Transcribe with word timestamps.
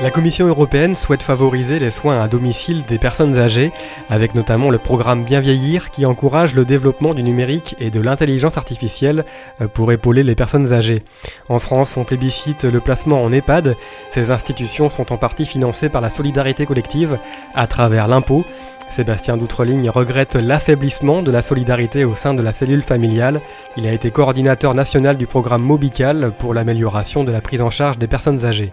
La 0.00 0.12
Commission 0.12 0.46
européenne 0.46 0.94
souhaite 0.94 1.22
favoriser 1.22 1.80
les 1.80 1.90
soins 1.90 2.22
à 2.22 2.28
domicile 2.28 2.84
des 2.86 2.98
personnes 2.98 3.36
âgées, 3.36 3.72
avec 4.08 4.36
notamment 4.36 4.70
le 4.70 4.78
programme 4.78 5.24
Bien 5.24 5.40
vieillir 5.40 5.90
qui 5.90 6.06
encourage 6.06 6.54
le 6.54 6.64
développement 6.64 7.14
du 7.14 7.24
numérique 7.24 7.74
et 7.80 7.90
de 7.90 8.00
l'intelligence 8.00 8.56
artificielle 8.56 9.24
euh, 9.60 9.66
pour 9.66 9.90
épauler 9.90 10.22
les 10.22 10.36
personnes 10.36 10.72
âgées. 10.72 11.02
En 11.48 11.58
France, 11.58 11.96
on 11.96 12.04
plébiscite 12.04 12.62
le 12.62 12.78
placement 12.78 13.24
en 13.24 13.32
EHPAD. 13.32 13.74
Ces 14.12 14.30
institutions 14.30 14.88
sont 14.88 15.12
en 15.12 15.16
partie 15.16 15.46
financées 15.46 15.88
par 15.88 16.00
la 16.00 16.10
solidarité 16.10 16.64
collective 16.64 17.18
à 17.56 17.66
travers 17.66 18.06
l'impôt. 18.06 18.44
Sébastien 18.90 19.36
Doutreligne 19.36 19.90
regrette 19.90 20.36
l'affaiblissement 20.36 21.22
de 21.22 21.32
la 21.32 21.42
solidarité 21.42 22.04
au 22.04 22.14
sein 22.14 22.34
de 22.34 22.42
la 22.42 22.52
cellule 22.52 22.82
familiale. 22.82 23.40
Il 23.76 23.86
a 23.86 23.92
été 23.92 24.12
coordinateur 24.12 24.74
national 24.74 25.16
du 25.16 25.26
programme 25.26 25.62
Mobical 25.62 26.32
pour 26.38 26.54
l'amélioration 26.54 27.24
de 27.24 27.32
la 27.32 27.40
prise 27.40 27.62
en 27.62 27.70
charge 27.70 27.98
des 27.98 28.06
personnes 28.06 28.44
âgées 28.44 28.70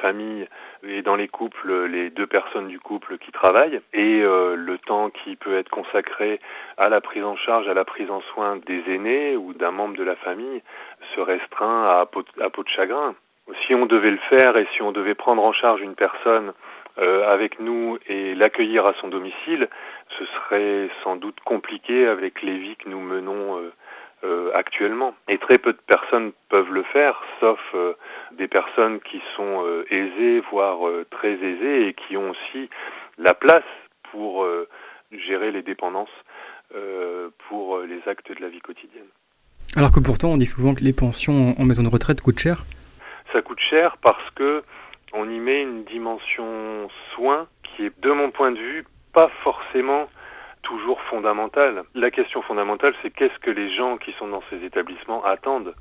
familles 0.00 0.48
et 0.86 1.02
dans 1.02 1.16
les 1.16 1.28
couples, 1.28 1.86
les 1.86 2.10
deux 2.10 2.26
personnes 2.26 2.68
du 2.68 2.78
couple 2.78 3.18
qui 3.18 3.32
travaillent, 3.32 3.80
et 3.92 4.22
euh, 4.22 4.56
le 4.56 4.78
temps 4.78 5.10
qui 5.10 5.36
peut 5.36 5.56
être 5.56 5.68
consacré 5.68 6.40
à 6.76 6.88
la 6.88 7.00
prise 7.00 7.24
en 7.24 7.36
charge, 7.36 7.68
à 7.68 7.74
la 7.74 7.84
prise 7.84 8.10
en 8.10 8.20
soin 8.32 8.56
des 8.66 8.82
aînés 8.88 9.36
ou 9.36 9.52
d'un 9.54 9.70
membre 9.70 9.96
de 9.96 10.04
la 10.04 10.16
famille 10.16 10.62
se 11.14 11.20
restreint 11.20 11.84
à 11.84 12.06
peau, 12.06 12.22
de 12.22 12.68
chagrin. 12.68 13.14
Si 13.66 13.74
on 13.74 13.86
devait 13.86 14.10
le 14.10 14.18
faire 14.28 14.56
et 14.56 14.66
si 14.74 14.82
on 14.82 14.92
devait 14.92 15.14
prendre 15.14 15.42
en 15.42 15.52
charge 15.52 15.80
une 15.80 15.94
personne 15.94 16.52
euh, 16.98 17.32
avec 17.32 17.60
nous 17.60 17.98
et 18.08 18.34
l'accueillir 18.34 18.86
à 18.86 18.94
son 19.00 19.08
domicile, 19.08 19.68
ce 20.18 20.24
serait 20.26 20.90
sans 21.02 21.16
doute 21.16 21.38
compliqué 21.44 22.06
avec 22.06 22.42
les 22.42 22.58
vies 22.58 22.76
que 22.76 22.88
nous 22.88 23.00
menons 23.00 23.58
euh, 23.58 23.72
euh, 24.24 24.50
actuellement. 24.52 25.14
Et 25.28 25.38
très 25.38 25.58
peu 25.58 25.72
de 25.72 25.78
personnes 25.86 26.32
peuvent 26.48 26.72
le 26.72 26.82
faire, 26.82 27.22
sauf 27.38 27.60
euh, 27.74 27.92
des 28.32 28.48
personnes 28.48 28.98
qui 29.00 29.22
sont 29.36 29.64
euh, 29.64 29.84
aisées, 29.90 30.42
voire 30.50 30.78
très 31.10 31.34
aisées, 31.34 31.88
et 31.88 31.94
qui 31.94 32.16
ont 32.16 32.30
aussi 32.30 32.68
la 33.16 33.34
place 33.34 33.62
pour 34.10 34.46
gérer 35.12 35.52
les 35.52 35.62
dépendances 35.62 36.08
pour 37.48 37.78
les 37.80 38.00
actes 38.06 38.32
de 38.32 38.40
la 38.40 38.48
vie 38.48 38.60
quotidienne. 38.60 39.06
Alors 39.76 39.92
que 39.92 40.00
pourtant, 40.00 40.30
on 40.30 40.36
dit 40.36 40.46
souvent 40.46 40.74
que 40.74 40.82
les 40.82 40.92
pensions 40.92 41.54
en 41.58 41.64
maison 41.64 41.82
de 41.82 41.88
retraite 41.88 42.20
coûtent 42.22 42.38
cher 42.38 42.64
Ça 43.32 43.42
coûte 43.42 43.60
cher 43.60 43.98
parce 43.98 44.30
que 44.34 44.62
on 45.12 45.28
y 45.28 45.38
met 45.38 45.62
une 45.62 45.84
dimension 45.84 46.88
soin 47.14 47.46
qui 47.62 47.86
est, 47.86 48.00
de 48.00 48.10
mon 48.10 48.30
point 48.30 48.50
de 48.50 48.58
vue, 48.58 48.84
pas 49.12 49.30
forcément 49.42 50.08
toujours 50.68 51.00
fondamentale. 51.02 51.84
La 51.94 52.10
question 52.10 52.42
fondamentale, 52.42 52.94
c'est 53.00 53.10
qu'est-ce 53.10 53.38
que 53.38 53.50
les 53.50 53.70
gens 53.70 53.96
qui 53.96 54.12
sont 54.18 54.28
dans 54.28 54.42
ces 54.50 54.62
établissements 54.64 55.24
attendent? 55.24 55.74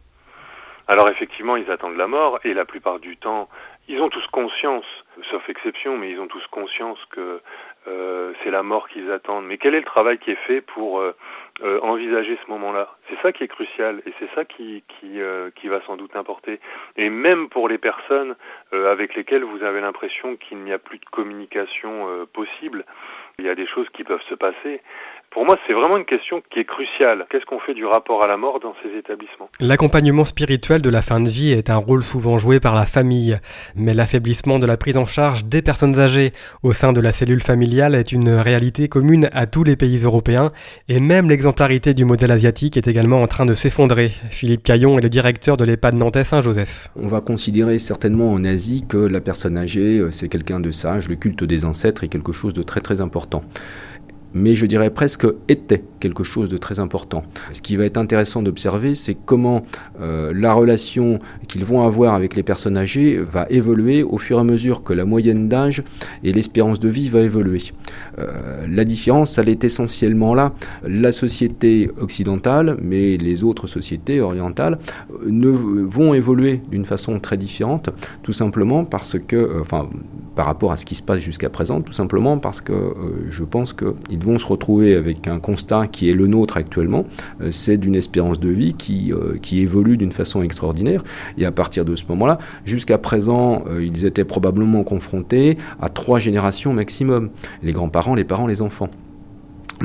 Alors 0.87 1.09
effectivement, 1.09 1.57
ils 1.57 1.69
attendent 1.69 1.97
la 1.97 2.07
mort 2.07 2.39
et 2.45 2.53
la 2.53 2.63
plupart 2.63 2.99
du 2.99 3.17
temps, 3.17 3.49
ils 3.87 4.01
ont 4.01 4.09
tous 4.09 4.25
conscience, 4.27 4.85
sauf 5.31 5.47
exception, 5.49 5.97
mais 5.97 6.11
ils 6.11 6.19
ont 6.19 6.27
tous 6.27 6.45
conscience 6.47 6.99
que 7.09 7.41
euh, 7.87 8.33
c'est 8.43 8.51
la 8.51 8.61
mort 8.63 8.89
qu'ils 8.89 9.11
attendent. 9.11 9.45
Mais 9.45 9.57
quel 9.57 9.75
est 9.75 9.79
le 9.79 9.85
travail 9.85 10.17
qui 10.17 10.31
est 10.31 10.45
fait 10.45 10.59
pour 10.59 10.99
euh, 10.99 11.15
euh, 11.63 11.79
envisager 11.81 12.37
ce 12.45 12.51
moment-là? 12.51 12.89
C'est 13.09 13.19
ça 13.21 13.31
qui 13.31 13.45
est 13.45 13.47
crucial 13.47 14.01
et 14.05 14.13
c'est 14.19 14.29
ça 14.35 14.43
qui, 14.43 14.83
qui, 14.87 15.19
qui, 15.55 15.67
va 15.69 15.81
sans 15.85 15.95
doute 15.95 16.15
importer. 16.17 16.59
Et 16.97 17.09
même 17.09 17.47
pour 17.47 17.69
les 17.69 17.77
personnes 17.77 18.35
avec 18.73 19.15
lesquelles 19.15 19.45
vous 19.45 19.63
avez 19.63 19.79
l'impression 19.79 20.35
qu'il 20.35 20.57
n'y 20.59 20.73
a 20.73 20.79
plus 20.79 20.99
de 20.99 21.05
communication 21.05 22.27
possible, 22.33 22.83
il 23.39 23.45
y 23.45 23.49
a 23.49 23.55
des 23.55 23.67
choses 23.67 23.87
qui 23.93 24.03
peuvent 24.03 24.23
se 24.27 24.35
passer. 24.35 24.81
Pour 25.31 25.45
moi, 25.45 25.57
c'est 25.67 25.73
vraiment 25.73 25.97
une 25.97 26.05
question 26.05 26.41
qui 26.51 26.59
est 26.59 26.65
cruciale. 26.65 27.25
Qu'est-ce 27.29 27.45
qu'on 27.45 27.59
fait 27.59 27.73
du 27.73 27.85
rapport 27.85 28.23
à 28.23 28.27
la 28.27 28.37
mort 28.37 28.59
dans 28.59 28.73
ces 28.81 28.97
établissements? 28.97 29.49
L'accompagnement 29.59 30.25
spirituel 30.25 30.81
de 30.81 30.89
la 30.89 31.01
fin 31.01 31.19
de 31.19 31.29
vie 31.29 31.51
est 31.51 31.69
un 31.69 31.75
rôle 31.75 32.01
souvent 32.01 32.37
joué 32.37 32.59
par 32.59 32.73
la 32.73 32.85
famille, 32.85 33.37
mais 33.75 33.93
l'affaiblissement 33.93 34.57
de 34.57 34.65
la 34.65 34.77
prise 34.77 34.97
en 34.97 35.05
charge 35.05 35.45
des 35.45 35.61
personnes 35.61 35.99
âgées 35.99 36.31
au 36.63 36.73
sein 36.73 36.93
de 36.93 37.01
la 37.01 37.11
cellule 37.11 37.41
familiale 37.41 37.93
est 37.93 38.11
une 38.11 38.29
réalité 38.29 38.87
commune 38.87 39.29
à 39.33 39.47
tous 39.47 39.63
les 39.63 39.75
pays 39.75 40.03
européens, 40.03 40.51
et 40.87 40.99
même 40.99 41.29
l'exemplarité 41.29 41.93
du 41.93 42.05
modèle 42.05 42.31
asiatique 42.31 42.77
est 42.77 42.87
également 42.87 43.21
en 43.21 43.27
train 43.27 43.45
de 43.45 43.53
s'effondrer. 43.53 44.09
Philippe 44.09 44.63
Caillon 44.63 44.97
est 44.97 45.03
le 45.03 45.09
directeur 45.09 45.57
de 45.57 45.65
l'EHPAD 45.65 45.95
Nantais 45.95 46.23
Saint-Joseph. 46.23 46.89
On 46.95 47.07
va 47.07 47.21
considérer 47.21 47.79
certainement 47.79 48.31
en 48.31 48.43
Asie 48.43 48.85
que 48.87 48.97
la 48.97 49.19
personne 49.19 49.57
âgée, 49.57 49.99
euh, 49.99 50.11
c'est 50.11 50.29
quelqu'un 50.29 50.59
de 50.59 50.71
sage, 50.71 51.09
le 51.09 51.15
culte 51.15 51.43
des 51.43 51.65
ancêtres 51.65 52.03
est 52.03 52.07
quelque 52.07 52.31
chose 52.31 52.53
de 52.53 52.63
très 52.63 52.81
très 52.81 53.01
important 53.01 53.43
mais 54.33 54.55
je 54.55 54.65
dirais 54.65 54.89
presque 54.89 55.25
était 55.47 55.83
quelque 55.99 56.23
chose 56.23 56.49
de 56.49 56.57
très 56.57 56.79
important. 56.79 57.23
Ce 57.53 57.61
qui 57.61 57.75
va 57.75 57.85
être 57.85 57.97
intéressant 57.97 58.41
d'observer, 58.41 58.95
c'est 58.95 59.15
comment 59.15 59.63
euh, 60.01 60.31
la 60.35 60.53
relation 60.53 61.19
qu'ils 61.47 61.65
vont 61.65 61.85
avoir 61.85 62.13
avec 62.13 62.35
les 62.35 62.43
personnes 62.43 62.77
âgées 62.77 63.17
va 63.17 63.47
évoluer 63.49 64.03
au 64.03 64.17
fur 64.17 64.37
et 64.37 64.41
à 64.41 64.43
mesure 64.43 64.83
que 64.83 64.93
la 64.93 65.05
moyenne 65.05 65.47
d'âge 65.49 65.83
et 66.23 66.31
l'espérance 66.31 66.79
de 66.79 66.89
vie 66.89 67.09
va 67.09 67.21
évoluer. 67.21 67.61
Euh, 68.19 68.65
la 68.69 68.85
différence, 68.85 69.37
elle 69.37 69.49
est 69.49 69.63
essentiellement 69.63 70.33
là. 70.33 70.53
La 70.87 71.11
société 71.11 71.89
occidentale, 71.99 72.77
mais 72.81 73.17
les 73.17 73.43
autres 73.43 73.67
sociétés 73.67 74.21
orientales, 74.21 74.77
euh, 75.11 75.29
ne 75.29 75.49
vont 75.49 76.13
évoluer 76.13 76.61
d'une 76.69 76.85
façon 76.85 77.19
très 77.19 77.37
différente, 77.37 77.89
tout 78.23 78.33
simplement 78.33 78.85
parce 78.85 79.17
que, 79.19 79.63
par 80.37 80.45
rapport 80.45 80.71
à 80.71 80.77
ce 80.77 80.85
qui 80.85 80.95
se 80.95 81.03
passe 81.03 81.19
jusqu'à 81.19 81.49
présent, 81.49 81.81
tout 81.81 81.93
simplement 81.93 82.37
parce 82.37 82.61
que 82.61 82.93
je 83.29 83.43
pense 83.43 83.73
qu'ils 83.73 84.23
vont 84.23 84.37
se 84.37 84.45
retrouver 84.45 84.95
avec 84.95 85.27
un 85.27 85.39
constat 85.39 85.87
qui 85.87 86.09
est 86.09 86.13
le 86.13 86.27
nôtre 86.27 86.57
actuellement, 86.57 87.05
euh, 87.41 87.51
c'est 87.51 87.77
d'une 87.77 87.95
espérance 87.95 88.39
de 88.39 88.49
vie 88.49 88.73
qui, 88.73 89.11
euh, 89.11 89.37
qui 89.41 89.59
évolue 89.59 89.97
d'une 89.97 90.11
façon 90.11 90.41
extraordinaire. 90.41 91.03
Et 91.37 91.45
à 91.45 91.51
partir 91.51 91.85
de 91.85 91.95
ce 91.95 92.03
moment-là, 92.09 92.37
jusqu'à 92.65 92.97
présent, 92.97 93.63
euh, 93.67 93.83
ils 93.83 94.05
étaient 94.05 94.25
probablement 94.25 94.83
confrontés 94.83 95.57
à 95.81 95.89
trois 95.89 96.19
générations 96.19 96.73
maximum, 96.73 97.29
les 97.63 97.71
grands-parents, 97.71 98.15
les 98.15 98.23
parents, 98.23 98.47
les 98.47 98.61
enfants. 98.61 98.89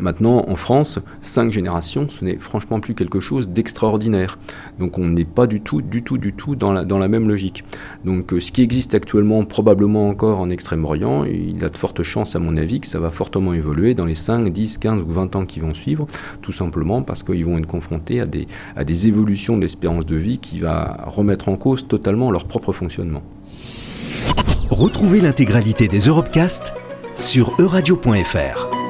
Maintenant, 0.00 0.44
en 0.48 0.56
France, 0.56 0.98
cinq 1.20 1.50
générations, 1.52 2.08
ce 2.08 2.24
n'est 2.24 2.38
franchement 2.38 2.80
plus 2.80 2.94
quelque 2.94 3.20
chose 3.20 3.48
d'extraordinaire. 3.48 4.38
Donc 4.78 4.98
on 4.98 5.06
n'est 5.06 5.24
pas 5.24 5.46
du 5.46 5.60
tout, 5.60 5.82
du 5.82 6.02
tout, 6.02 6.18
du 6.18 6.32
tout 6.32 6.56
dans 6.56 6.72
la, 6.72 6.84
dans 6.84 6.98
la 6.98 7.08
même 7.08 7.28
logique. 7.28 7.64
Donc 8.04 8.32
euh, 8.32 8.40
ce 8.40 8.52
qui 8.52 8.62
existe 8.62 8.94
actuellement 8.94 9.44
probablement 9.44 10.08
encore 10.08 10.40
en 10.40 10.50
Extrême-Orient, 10.50 11.24
il 11.24 11.62
a 11.64 11.68
de 11.68 11.76
fortes 11.76 12.02
chances 12.02 12.34
à 12.36 12.38
mon 12.38 12.56
avis 12.56 12.80
que 12.80 12.86
ça 12.86 12.98
va 12.98 13.10
fortement 13.10 13.52
évoluer 13.52 13.94
dans 13.94 14.06
les 14.06 14.14
5, 14.14 14.50
10, 14.50 14.78
15 14.78 15.02
ou 15.02 15.12
20 15.12 15.36
ans 15.36 15.44
qui 15.44 15.60
vont 15.60 15.74
suivre, 15.74 16.06
tout 16.40 16.52
simplement 16.52 17.02
parce 17.02 17.22
qu'ils 17.22 17.44
vont 17.44 17.58
être 17.58 17.66
confrontés 17.66 18.20
à 18.20 18.26
des, 18.26 18.48
à 18.76 18.84
des 18.84 19.06
évolutions 19.06 19.56
de 19.56 19.62
l'espérance 19.62 20.06
de 20.06 20.16
vie 20.16 20.38
qui 20.38 20.58
va 20.58 21.04
remettre 21.06 21.48
en 21.48 21.56
cause 21.56 21.86
totalement 21.86 22.30
leur 22.30 22.46
propre 22.46 22.72
fonctionnement. 22.72 23.22
Retrouvez 24.70 25.20
l'intégralité 25.20 25.86
des 25.86 25.98
Europecast 25.98 26.72
sur 27.14 27.52
euradio.fr. 27.60 28.81